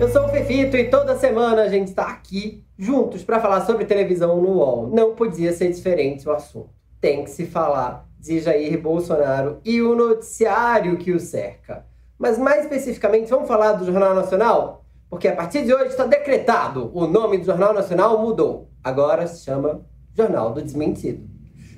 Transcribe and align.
Eu 0.00 0.08
sou 0.08 0.24
o 0.24 0.28
Fefito 0.28 0.76
e 0.76 0.90
toda 0.90 1.16
semana 1.16 1.62
a 1.62 1.68
gente 1.68 1.88
está 1.88 2.08
aqui 2.08 2.64
juntos 2.76 3.22
para 3.22 3.38
falar 3.38 3.64
sobre 3.64 3.84
televisão 3.84 4.42
no 4.42 4.56
UOL. 4.56 4.88
Não 4.88 5.14
podia 5.14 5.52
ser 5.52 5.70
diferente 5.72 6.28
o 6.28 6.32
assunto. 6.32 6.70
Tem 7.00 7.22
que 7.22 7.30
se 7.30 7.46
falar 7.46 8.04
de 8.18 8.40
Jair 8.40 8.80
Bolsonaro 8.82 9.60
e 9.64 9.80
o 9.80 9.94
noticiário 9.94 10.96
que 10.96 11.12
o 11.12 11.20
cerca. 11.20 11.86
Mas 12.18 12.38
mais 12.38 12.64
especificamente, 12.64 13.30
vamos 13.30 13.46
falar 13.46 13.72
do 13.74 13.86
Jornal 13.86 14.16
Nacional? 14.16 14.84
Porque 15.08 15.28
a 15.28 15.36
partir 15.36 15.64
de 15.64 15.72
hoje 15.72 15.90
está 15.90 16.04
decretado, 16.04 16.90
o 16.92 17.06
nome 17.06 17.38
do 17.38 17.44
Jornal 17.44 17.72
Nacional 17.72 18.20
mudou. 18.20 18.68
Agora 18.82 19.28
se 19.28 19.44
chama 19.44 19.82
Jornal 20.12 20.52
do 20.52 20.60
Desmentido. 20.60 21.24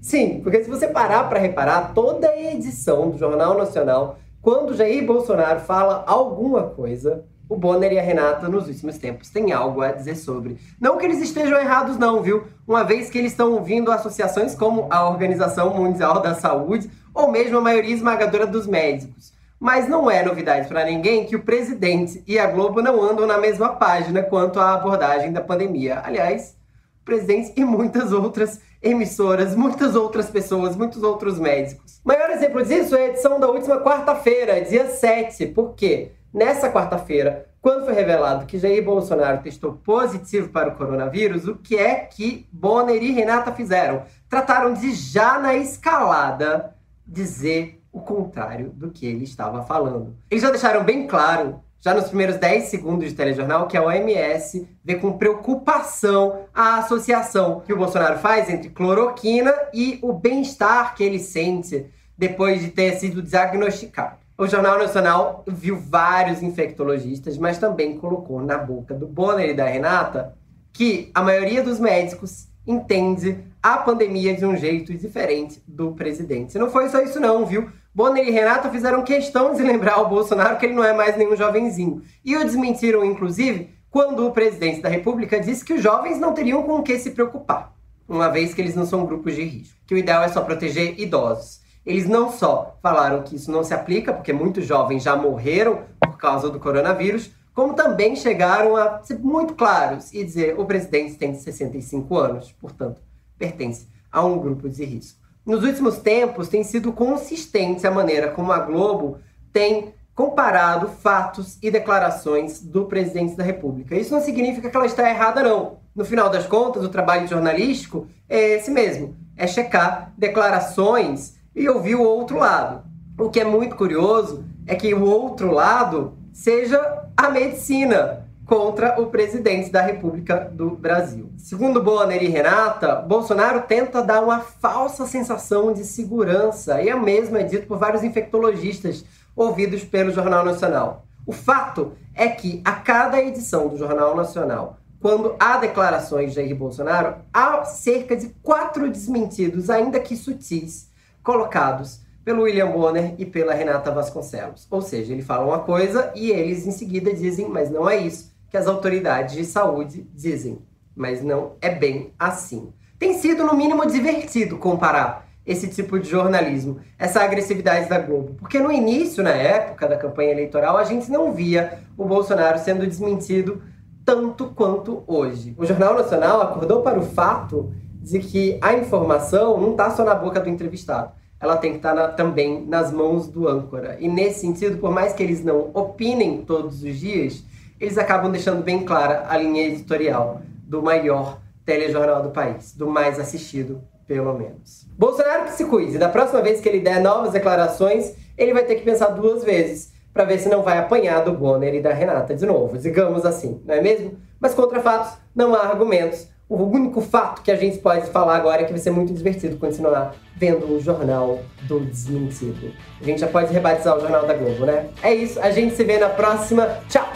Sim, 0.00 0.40
porque 0.42 0.64
se 0.64 0.68
você 0.68 0.88
parar 0.88 1.28
para 1.28 1.38
reparar, 1.38 1.94
toda 1.94 2.28
a 2.28 2.52
edição 2.52 3.10
do 3.10 3.18
Jornal 3.18 3.56
Nacional, 3.56 4.18
quando 4.42 4.74
Jair 4.74 5.06
Bolsonaro 5.06 5.60
fala 5.60 6.02
alguma 6.08 6.64
coisa, 6.64 7.24
o 7.50 7.56
Bonner 7.56 7.92
e 7.92 7.98
a 7.98 8.02
Renata, 8.02 8.48
nos 8.48 8.68
últimos 8.68 8.96
tempos, 8.96 9.28
têm 9.28 9.50
algo 9.50 9.82
a 9.82 9.90
dizer 9.90 10.14
sobre. 10.14 10.56
Não 10.80 10.96
que 10.96 11.04
eles 11.04 11.20
estejam 11.20 11.58
errados, 11.58 11.98
não, 11.98 12.22
viu? 12.22 12.44
Uma 12.66 12.84
vez 12.84 13.10
que 13.10 13.18
eles 13.18 13.32
estão 13.32 13.52
ouvindo 13.52 13.90
associações 13.90 14.54
como 14.54 14.86
a 14.88 15.08
Organização 15.10 15.74
Mundial 15.74 16.22
da 16.22 16.36
Saúde 16.36 16.88
ou 17.12 17.28
mesmo 17.28 17.58
a 17.58 17.60
maioria 17.60 17.92
esmagadora 17.92 18.46
dos 18.46 18.68
médicos. 18.68 19.32
Mas 19.58 19.88
não 19.88 20.08
é 20.08 20.22
novidade 20.22 20.68
para 20.68 20.84
ninguém 20.84 21.26
que 21.26 21.34
o 21.34 21.42
presidente 21.42 22.22
e 22.24 22.38
a 22.38 22.46
Globo 22.46 22.80
não 22.80 23.02
andam 23.02 23.26
na 23.26 23.36
mesma 23.36 23.70
página 23.70 24.22
quanto 24.22 24.60
à 24.60 24.74
abordagem 24.74 25.32
da 25.32 25.40
pandemia. 25.40 26.00
Aliás, 26.04 26.56
o 27.02 27.04
presidente 27.04 27.52
e 27.56 27.64
muitas 27.64 28.12
outras 28.12 28.60
emissoras, 28.80 29.56
muitas 29.56 29.96
outras 29.96 30.30
pessoas, 30.30 30.76
muitos 30.76 31.02
outros 31.02 31.36
médicos. 31.38 32.00
Maior 32.04 32.30
exemplo 32.30 32.64
disso 32.64 32.94
é 32.94 33.06
a 33.06 33.08
edição 33.08 33.40
da 33.40 33.48
última 33.48 33.80
quarta-feira, 33.80 34.60
dia 34.60 34.86
7. 34.86 35.48
Por 35.48 35.74
quê? 35.74 36.12
Nessa 36.32 36.70
quarta-feira, 36.70 37.48
quando 37.60 37.84
foi 37.84 37.92
revelado 37.92 38.46
que 38.46 38.56
Jair 38.56 38.84
Bolsonaro 38.84 39.42
testou 39.42 39.72
positivo 39.72 40.50
para 40.50 40.68
o 40.68 40.76
coronavírus, 40.76 41.48
o 41.48 41.56
que 41.56 41.76
é 41.76 41.96
que 41.96 42.48
Bonner 42.52 43.02
e 43.02 43.10
Renata 43.10 43.52
fizeram? 43.52 44.04
Trataram 44.28 44.72
de 44.72 44.92
já 44.92 45.40
na 45.40 45.56
escalada 45.56 46.76
dizer 47.04 47.82
o 47.92 48.00
contrário 48.00 48.70
do 48.70 48.92
que 48.92 49.04
ele 49.04 49.24
estava 49.24 49.64
falando. 49.64 50.16
Eles 50.30 50.42
já 50.42 50.50
deixaram 50.50 50.84
bem 50.84 51.08
claro, 51.08 51.60
já 51.80 51.92
nos 51.92 52.06
primeiros 52.06 52.36
10 52.36 52.64
segundos 52.64 53.08
de 53.08 53.14
telejornal, 53.16 53.66
que 53.66 53.76
a 53.76 53.82
OMS 53.82 54.68
vê 54.84 54.94
com 54.94 55.18
preocupação 55.18 56.44
a 56.54 56.78
associação 56.78 57.58
que 57.58 57.72
o 57.72 57.76
Bolsonaro 57.76 58.20
faz 58.20 58.48
entre 58.48 58.70
cloroquina 58.70 59.52
e 59.74 59.98
o 60.00 60.12
bem-estar 60.12 60.94
que 60.94 61.02
ele 61.02 61.18
sente 61.18 61.90
depois 62.16 62.60
de 62.60 62.68
ter 62.68 62.92
sido 62.92 63.20
diagnosticado. 63.20 64.20
O 64.40 64.46
Jornal 64.46 64.78
Nacional 64.78 65.44
viu 65.46 65.78
vários 65.78 66.42
infectologistas, 66.42 67.36
mas 67.36 67.58
também 67.58 67.98
colocou 67.98 68.40
na 68.40 68.56
boca 68.56 68.94
do 68.94 69.06
Bonner 69.06 69.50
e 69.50 69.54
da 69.54 69.66
Renata 69.66 70.34
que 70.72 71.10
a 71.14 71.20
maioria 71.20 71.62
dos 71.62 71.78
médicos 71.78 72.48
entende 72.66 73.36
a 73.62 73.76
pandemia 73.76 74.34
de 74.34 74.46
um 74.46 74.56
jeito 74.56 74.94
diferente 74.94 75.62
do 75.68 75.92
presidente. 75.92 76.56
não 76.56 76.70
foi 76.70 76.88
só 76.88 77.02
isso 77.02 77.20
não, 77.20 77.44
viu? 77.44 77.68
Bonner 77.94 78.26
e 78.26 78.30
Renata 78.30 78.70
fizeram 78.70 79.04
questão 79.04 79.52
de 79.52 79.62
lembrar 79.62 79.96
ao 79.96 80.08
Bolsonaro 80.08 80.56
que 80.56 80.64
ele 80.64 80.74
não 80.74 80.84
é 80.84 80.94
mais 80.94 81.18
nenhum 81.18 81.36
jovenzinho. 81.36 82.00
E 82.24 82.34
o 82.34 82.42
desmentiram, 82.42 83.04
inclusive, 83.04 83.74
quando 83.90 84.26
o 84.26 84.32
presidente 84.32 84.80
da 84.80 84.88
República 84.88 85.38
disse 85.38 85.62
que 85.62 85.74
os 85.74 85.82
jovens 85.82 86.18
não 86.18 86.32
teriam 86.32 86.62
com 86.62 86.78
o 86.78 86.82
que 86.82 86.98
se 86.98 87.10
preocupar, 87.10 87.74
uma 88.08 88.30
vez 88.30 88.54
que 88.54 88.62
eles 88.62 88.74
não 88.74 88.86
são 88.86 89.04
grupos 89.04 89.34
de 89.34 89.44
risco. 89.44 89.76
Que 89.86 89.94
o 89.94 89.98
ideal 89.98 90.22
é 90.22 90.28
só 90.28 90.40
proteger 90.40 90.98
idosos. 90.98 91.59
Eles 91.84 92.08
não 92.08 92.30
só 92.30 92.78
falaram 92.82 93.22
que 93.22 93.36
isso 93.36 93.50
não 93.50 93.64
se 93.64 93.72
aplica, 93.72 94.12
porque 94.12 94.32
muitos 94.32 94.66
jovens 94.66 95.02
já 95.02 95.16
morreram 95.16 95.80
por 96.00 96.16
causa 96.18 96.50
do 96.50 96.60
coronavírus, 96.60 97.30
como 97.54 97.74
também 97.74 98.14
chegaram 98.14 98.76
a 98.76 99.02
ser 99.02 99.18
muito 99.18 99.54
claros 99.54 100.12
e 100.12 100.24
dizer 100.24 100.58
o 100.58 100.64
presidente 100.64 101.16
tem 101.16 101.34
65 101.34 102.16
anos, 102.16 102.52
portanto, 102.52 103.00
pertence 103.38 103.86
a 104.10 104.24
um 104.24 104.38
grupo 104.38 104.68
de 104.68 104.84
risco. 104.84 105.18
Nos 105.44 105.64
últimos 105.64 105.98
tempos, 105.98 106.48
tem 106.48 106.62
sido 106.62 106.92
consistente 106.92 107.86
a 107.86 107.90
maneira 107.90 108.30
como 108.30 108.52
a 108.52 108.58
Globo 108.58 109.18
tem 109.52 109.94
comparado 110.14 110.86
fatos 110.88 111.58
e 111.62 111.70
declarações 111.70 112.60
do 112.60 112.84
presidente 112.84 113.34
da 113.36 113.42
República. 113.42 113.96
Isso 113.96 114.12
não 114.12 114.20
significa 114.20 114.68
que 114.68 114.76
ela 114.76 114.86
está 114.86 115.08
errada, 115.08 115.42
não. 115.42 115.78
No 115.94 116.04
final 116.04 116.28
das 116.28 116.46
contas, 116.46 116.84
o 116.84 116.90
trabalho 116.90 117.26
jornalístico 117.26 118.06
é 118.28 118.56
esse 118.56 118.70
mesmo: 118.70 119.16
é 119.36 119.46
checar 119.46 120.12
declarações 120.16 121.39
e 121.54 121.68
ouvir 121.68 121.94
o 121.94 122.02
outro 122.02 122.38
lado. 122.38 122.82
O 123.18 123.28
que 123.30 123.40
é 123.40 123.44
muito 123.44 123.76
curioso 123.76 124.44
é 124.66 124.74
que 124.74 124.94
o 124.94 125.04
outro 125.04 125.52
lado 125.52 126.14
seja 126.32 127.04
a 127.16 127.28
medicina 127.28 128.26
contra 128.46 129.00
o 129.00 129.06
presidente 129.06 129.70
da 129.70 129.80
República 129.80 130.50
do 130.52 130.70
Brasil. 130.70 131.30
Segundo 131.36 131.80
Bonner 131.82 132.20
e 132.20 132.26
Renata, 132.26 132.96
Bolsonaro 132.96 133.62
tenta 133.62 134.02
dar 134.02 134.20
uma 134.22 134.40
falsa 134.40 135.06
sensação 135.06 135.72
de 135.72 135.84
segurança, 135.84 136.82
e 136.82 136.88
é 136.88 136.96
mesmo 136.96 137.36
é 137.36 137.44
dito 137.44 137.68
por 137.68 137.78
vários 137.78 138.02
infectologistas 138.02 139.04
ouvidos 139.36 139.84
pelo 139.84 140.10
Jornal 140.10 140.44
Nacional. 140.44 141.04
O 141.24 141.32
fato 141.32 141.92
é 142.12 142.26
que 142.28 142.60
a 142.64 142.72
cada 142.72 143.22
edição 143.22 143.68
do 143.68 143.78
Jornal 143.78 144.16
Nacional, 144.16 144.78
quando 144.98 145.36
há 145.38 145.56
declarações 145.58 146.30
de 146.30 146.36
Jair 146.36 146.56
Bolsonaro, 146.56 147.16
há 147.32 147.64
cerca 147.64 148.16
de 148.16 148.30
quatro 148.42 148.90
desmentidos, 148.90 149.70
ainda 149.70 150.00
que 150.00 150.16
sutis, 150.16 150.89
colocados 151.22 152.00
pelo 152.24 152.42
William 152.42 152.70
Bonner 152.70 153.14
e 153.18 153.24
pela 153.24 153.54
Renata 153.54 153.90
Vasconcelos. 153.90 154.66
Ou 154.70 154.82
seja, 154.82 155.12
ele 155.12 155.22
fala 155.22 155.46
uma 155.46 155.60
coisa 155.60 156.12
e 156.14 156.30
eles 156.30 156.66
em 156.66 156.70
seguida 156.70 157.12
dizem, 157.12 157.48
mas 157.48 157.70
não 157.70 157.88
é 157.88 157.96
isso 157.96 158.30
que 158.50 158.56
as 158.56 158.66
autoridades 158.66 159.36
de 159.36 159.44
saúde 159.44 160.06
dizem. 160.14 160.58
Mas 160.94 161.22
não 161.22 161.52
é 161.60 161.70
bem 161.70 162.12
assim. 162.18 162.72
Tem 162.98 163.14
sido, 163.14 163.44
no 163.44 163.54
mínimo, 163.54 163.86
divertido 163.86 164.58
comparar 164.58 165.26
esse 165.46 165.68
tipo 165.68 165.98
de 165.98 166.08
jornalismo, 166.08 166.80
essa 166.98 167.22
agressividade 167.22 167.88
da 167.88 167.98
Globo. 167.98 168.34
Porque 168.38 168.58
no 168.58 168.70
início, 168.70 169.22
na 169.22 169.30
época 169.30 169.88
da 169.88 169.96
campanha 169.96 170.32
eleitoral, 170.32 170.76
a 170.76 170.84
gente 170.84 171.10
não 171.10 171.32
via 171.32 171.78
o 171.96 172.04
Bolsonaro 172.04 172.58
sendo 172.58 172.86
desmentido 172.86 173.62
tanto 174.04 174.46
quanto 174.46 175.02
hoje. 175.06 175.54
O 175.56 175.64
Jornal 175.64 175.94
Nacional 175.94 176.42
acordou 176.42 176.82
para 176.82 176.98
o 176.98 177.02
fato 177.02 177.72
de 178.00 178.18
que 178.18 178.58
a 178.60 178.72
informação 178.74 179.60
não 179.60 179.72
está 179.72 179.90
só 179.90 180.04
na 180.04 180.14
boca 180.14 180.40
do 180.40 180.48
entrevistado, 180.48 181.12
ela 181.38 181.56
tem 181.56 181.72
que 181.72 181.76
estar 181.78 181.94
tá 181.94 181.94
na, 181.94 182.08
também 182.08 182.64
nas 182.66 182.92
mãos 182.92 183.28
do 183.28 183.48
âncora. 183.48 183.96
E 184.00 184.08
nesse 184.08 184.40
sentido, 184.40 184.78
por 184.78 184.90
mais 184.90 185.12
que 185.12 185.22
eles 185.22 185.44
não 185.44 185.70
opinem 185.74 186.42
todos 186.42 186.82
os 186.82 186.98
dias, 186.98 187.44
eles 187.78 187.96
acabam 187.96 188.30
deixando 188.30 188.62
bem 188.62 188.84
clara 188.84 189.26
a 189.28 189.36
linha 189.38 189.66
editorial 189.66 190.42
do 190.66 190.82
maior 190.82 191.40
telejornal 191.64 192.22
do 192.22 192.30
país, 192.30 192.74
do 192.74 192.88
mais 192.88 193.18
assistido, 193.18 193.80
pelo 194.06 194.34
menos. 194.34 194.86
Bolsonaro 194.98 195.44
que 195.44 195.52
se 195.52 195.64
cuide, 195.64 195.96
da 195.96 196.08
próxima 196.08 196.42
vez 196.42 196.60
que 196.60 196.68
ele 196.68 196.80
der 196.80 197.00
novas 197.00 197.32
declarações, 197.32 198.14
ele 198.36 198.52
vai 198.52 198.64
ter 198.64 198.74
que 198.76 198.82
pensar 198.82 199.08
duas 199.08 199.44
vezes 199.44 199.92
para 200.12 200.24
ver 200.24 200.38
se 200.38 200.48
não 200.48 200.62
vai 200.62 200.78
apanhar 200.78 201.24
do 201.24 201.32
Bonner 201.32 201.74
e 201.74 201.80
da 201.80 201.92
Renata 201.92 202.34
de 202.34 202.44
novo, 202.44 202.76
digamos 202.76 203.24
assim, 203.24 203.62
não 203.64 203.74
é 203.74 203.80
mesmo? 203.80 204.18
Mas 204.40 204.54
contra 204.54 204.80
fatos, 204.80 205.12
não 205.34 205.54
há 205.54 205.60
argumentos 205.60 206.28
o 206.50 206.64
único 206.64 207.00
fato 207.00 207.42
que 207.42 207.50
a 207.50 207.54
gente 207.54 207.78
pode 207.78 208.10
falar 208.10 208.36
agora 208.36 208.62
é 208.62 208.64
que 208.64 208.72
vai 208.72 208.80
ser 208.80 208.90
muito 208.90 209.14
divertido 209.14 209.56
continuar 209.56 210.16
vendo 210.36 210.74
o 210.74 210.80
Jornal 210.80 211.38
do 211.62 211.78
Desmentido. 211.80 212.72
A 213.00 213.04
gente 213.04 213.20
já 213.20 213.28
pode 213.28 213.52
rebatizar 213.52 213.96
o 213.96 214.00
Jornal 214.00 214.26
da 214.26 214.34
Globo, 214.34 214.66
né? 214.66 214.88
É 215.00 215.14
isso, 215.14 215.38
a 215.40 215.52
gente 215.52 215.76
se 215.76 215.84
vê 215.84 215.98
na 215.98 216.08
próxima. 216.08 216.66
Tchau! 216.88 217.09